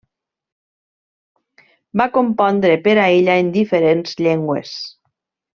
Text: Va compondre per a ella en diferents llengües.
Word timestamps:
Va 2.01 2.09
compondre 2.17 2.73
per 2.89 2.97
a 3.05 3.07
ella 3.19 3.39
en 3.45 3.55
diferents 3.61 4.21
llengües. 4.25 4.77